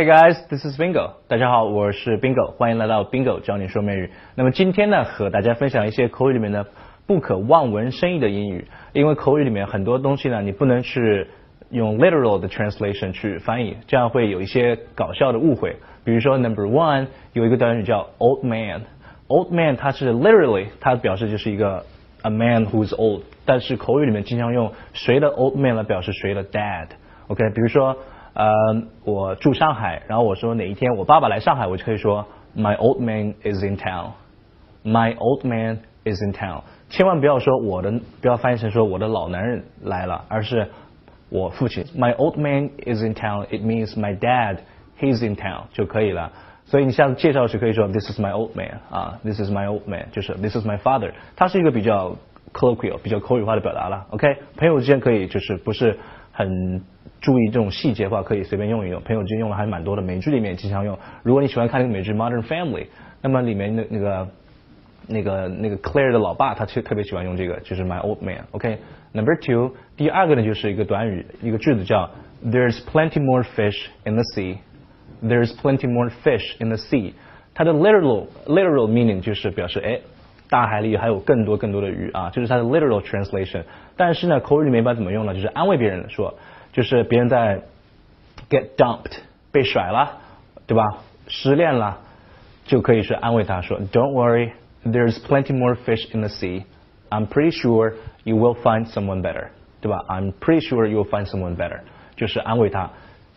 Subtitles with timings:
[0.00, 1.10] Hey guys, this is Bingo。
[1.28, 4.10] 大家好，我是 Bingo，欢迎来到 Bingo 教你说美语。
[4.34, 6.66] 那么今天呢，和大家分享一些口语里面的
[7.06, 8.66] 不可望文生义的英语。
[8.94, 11.26] 因为口语里面很多东西呢，你不能去
[11.68, 15.76] 用 literal 的 translation 去翻译，这样会有一些搞笑的误会。
[16.02, 18.84] 比如说 Number one 有一个短语叫 old man。
[19.28, 21.84] old man 它是 literally 它表示就是一个
[22.22, 26.86] a man who's old，但是口语里面经常用谁的 old man 来表示谁的 dad。
[27.28, 27.94] OK，比如说。
[28.32, 28.46] 呃，
[29.04, 32.26] 我住上海，然后我说哪一天我爸爸来上海，我就可以说
[32.56, 34.12] My old man is in town.
[34.84, 36.62] My old man is in town.
[36.88, 40.68] 千万不要说我的，不要翻译成说我的老男人来了，而是
[41.28, 41.84] 我父亲。
[41.96, 43.46] My old man is in town.
[43.46, 44.58] It means my dad
[44.98, 46.32] he's in town 就可以了。
[46.66, 51.12] 所以你下次介绍时可以说 This is my old man 啊，This is my old man，就是 This is my father。
[51.36, 52.16] 它是一个比较
[52.52, 54.06] colloquial、比较口语化的表达了。
[54.10, 55.98] OK，朋友之间可以就是不是
[56.32, 56.82] 很。
[57.20, 58.98] 注意这种细节的话，可以随便用一用。
[59.02, 60.98] 朋友之间用的还蛮多的，美剧里面经常用。
[61.22, 62.84] 如果你喜欢看那个美剧《Modern Family》，
[63.20, 64.28] 那么里面的那个
[65.06, 68.46] 那个那个 Claire 的老爸，他其实特别喜欢用这个，就是 My old man。
[68.52, 72.08] OK，Number two，第二个呢就是一个短语，一个句子叫
[72.42, 74.56] There's plenty more fish in the sea。
[75.22, 77.12] There's plenty more fish in the sea。
[77.52, 80.00] 它的 literal literal meaning 就是表示哎，
[80.50, 83.62] 大海里还有更多更多的鱼啊，这是它的 literal translation。
[83.96, 85.32] 但是呢，口语里面一般怎么用呢？
[85.32, 86.34] 就是安慰别人说。
[86.72, 87.62] 就是别人在
[88.48, 89.18] get dumped
[89.50, 90.18] 被甩了，
[90.68, 90.98] 对吧？
[91.26, 91.98] 失恋了，
[92.64, 94.52] 就可以是安慰他说，Don't worry,
[94.86, 96.62] there's plenty more fish in the sea.
[97.08, 99.48] I'm pretty sure you will find someone better，
[99.80, 101.80] 对吧？I'm pretty sure you will find someone better，
[102.14, 102.90] 就是安慰他。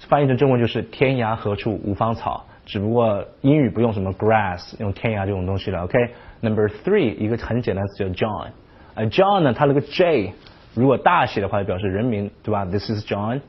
[0.00, 5.84] 翻译成中文就是天涯何处无芳草，只不过英语不用什么 grass，用天涯这种东西了。
[5.84, 8.46] OK，Number three 一个很简单词叫 John，
[8.94, 10.32] 啊 John 呢，它那个 J。
[10.74, 13.40] 如果大写的话就表示人名，对吧？This is John。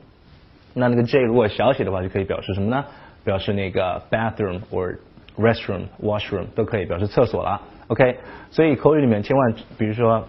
[0.74, 2.84] 那那个 J 如果小写的话就可以表示什么呢？
[3.24, 4.98] 表示那个 bathroom or
[5.36, 7.62] restroom、washroom 都可以表示厕所了。
[7.88, 8.18] OK，
[8.52, 10.28] 所以口语里面千万，比如说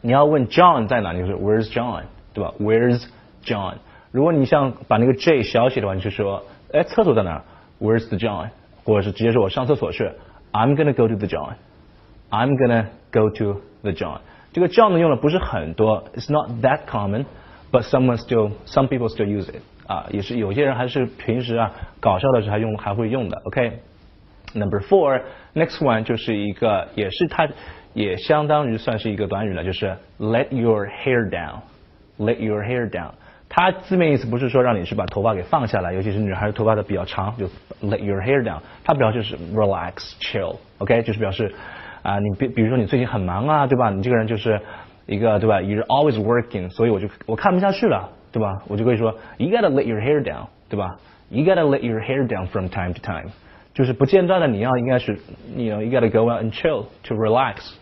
[0.00, 3.06] 你要问 John 在哪，你就说 Where's John，对吧？Where's
[3.44, 3.74] John？
[4.10, 7.44] 如果你想把那个 J 小写的话，你就说哎，厕所在哪
[7.79, 8.49] ？Where's the John？
[8.83, 10.11] 或者是直接说我上厕所去，
[10.51, 14.19] I'm gonna go to the John。I'm gonna go to the John。
[14.51, 23.41] 这个 John 呢用的不是很多，It's not that common，but someone still some people still use it 啊，也是有些人还是平时啊搞笑的时候还用还会用的。
[23.45, 27.47] OK，Number four，next one 就是一个也是它
[27.93, 33.11] 也相当于算是一个短语了，就是 Let your hair down，Let your hair down。
[33.48, 37.46] 它字面意思不是说让你是把头发给放下来，尤其是女孩子头发的比较长，就
[37.86, 38.60] Let your hair down。
[38.84, 41.54] 它表示是 relax，chill，OK，就是表示。
[42.00, 43.90] 啊，你比比如说你最近很忙啊，对吧？
[43.90, 44.58] 你这个人就是
[45.04, 48.62] 一个对吧？You're always working，所以我就我看不下去了，对吧？
[48.68, 50.96] 我就可以说，You gotta let your hair down，对吧
[51.28, 53.30] ？You gotta let your hair down from time to time，
[53.74, 55.18] 就是不间断的你要应该是
[55.54, 57.74] 你 know，you gotta go out and chill to relax，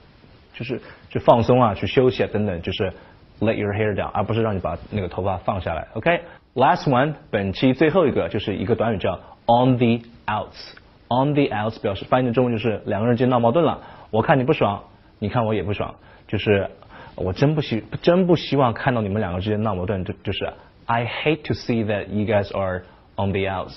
[0.54, 2.92] 就是去放松啊，去休息啊等等，就是
[3.39, 5.87] let your hair down，而不是让你把那个头发放下来。
[5.93, 13.81] OK，last one，本期最后一个就是一个短语叫 on the outs，on the outs 表示翻译成中文就是两个人之间闹矛盾了。
[14.11, 14.83] 我看你不爽，
[15.19, 15.95] 你看我也不爽，
[16.27, 16.69] 就是
[17.15, 20.53] 我真不希真不希望看到你们两个之间闹矛盾，就就是
[20.85, 22.83] I hate to see that you guys are
[23.15, 23.75] on the outs.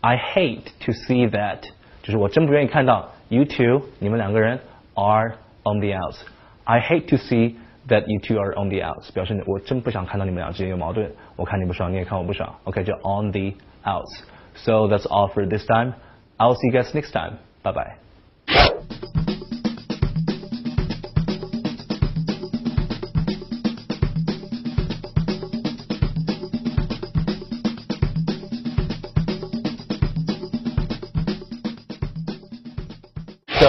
[0.00, 1.60] I hate to see that，
[2.02, 4.60] 就是我真不愿意看到 you two 你们两个人
[4.94, 6.18] are on the outs.
[6.64, 7.56] I hate to see
[7.88, 13.52] that you two are on the outs，表示我真不想看到你们俩之间有矛盾，我看你不爽，你也看我不爽，OK 叫 on the
[13.84, 14.22] outs.
[14.56, 15.94] So that's all for this time.
[16.38, 17.38] I'll see you guys next time.
[17.62, 17.94] Bye bye.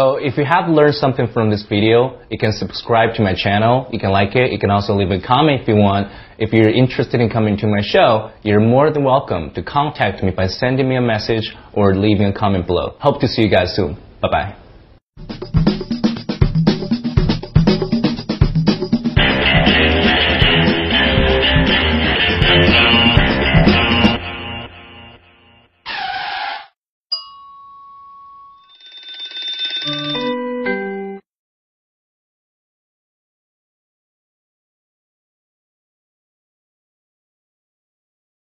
[0.01, 3.87] So if you have learned something from this video, you can subscribe to my channel,
[3.93, 6.11] you can like it, you can also leave a comment if you want.
[6.39, 10.31] If you're interested in coming to my show, you're more than welcome to contact me
[10.31, 12.97] by sending me a message or leaving a comment below.
[12.99, 13.99] Hope to see you guys soon.
[14.23, 14.70] Bye bye.